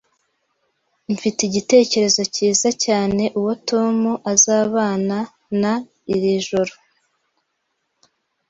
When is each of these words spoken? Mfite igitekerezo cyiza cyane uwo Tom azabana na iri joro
Mfite 1.13 1.39
igitekerezo 1.49 2.21
cyiza 2.33 2.69
cyane 2.85 3.23
uwo 3.39 3.53
Tom 3.69 3.97
azabana 4.31 5.17
na 5.61 5.73
iri 6.13 6.33
joro 6.47 6.73